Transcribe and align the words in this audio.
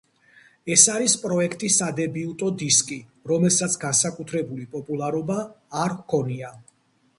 ეს 0.75 0.85
არის 0.93 1.13
პროექტის 1.25 1.77
სადებიუტო 1.81 2.49
დისკი, 2.63 2.97
რომელსაც 3.33 3.77
განსაკუთრებული 3.85 4.67
პოპულარობა 4.75 5.39
არ 5.87 5.97
ჰქონია. 6.01 6.55